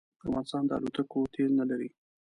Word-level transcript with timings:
افغانستان 0.27 0.63
د 0.67 0.71
الوتکو 0.77 1.19
تېل 1.33 1.51
نه 1.59 1.65
لري 1.69 1.89